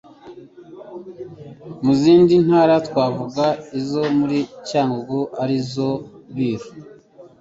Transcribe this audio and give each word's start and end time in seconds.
mu 1.83 1.91
zindi 2.01 2.35
ntara 2.45 2.75
twavuga 2.87 3.45
izo 3.79 4.03
muri 4.17 4.37
Cyangugu 4.67 5.19
arizo 5.43 5.89
Biru 6.35 6.67